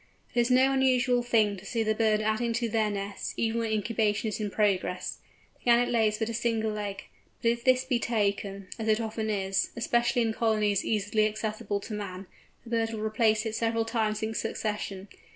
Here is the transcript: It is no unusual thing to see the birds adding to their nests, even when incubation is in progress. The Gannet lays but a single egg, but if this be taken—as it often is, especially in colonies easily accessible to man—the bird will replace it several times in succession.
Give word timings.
It 0.33 0.39
is 0.39 0.49
no 0.49 0.71
unusual 0.71 1.21
thing 1.21 1.57
to 1.57 1.63
see 1.63 1.83
the 1.83 1.93
birds 1.93 2.23
adding 2.23 2.53
to 2.53 2.67
their 2.67 2.89
nests, 2.89 3.35
even 3.37 3.59
when 3.59 3.71
incubation 3.71 4.29
is 4.29 4.39
in 4.39 4.49
progress. 4.49 5.19
The 5.59 5.63
Gannet 5.65 5.89
lays 5.89 6.17
but 6.17 6.27
a 6.29 6.33
single 6.33 6.75
egg, 6.79 7.03
but 7.43 7.51
if 7.51 7.63
this 7.63 7.83
be 7.85 7.99
taken—as 7.99 8.87
it 8.87 8.99
often 8.99 9.29
is, 9.29 9.69
especially 9.75 10.23
in 10.23 10.33
colonies 10.33 10.83
easily 10.83 11.27
accessible 11.27 11.79
to 11.81 11.93
man—the 11.93 12.69
bird 12.71 12.91
will 12.91 13.01
replace 13.05 13.45
it 13.45 13.53
several 13.53 13.85
times 13.85 14.23
in 14.23 14.33
succession. 14.33 15.07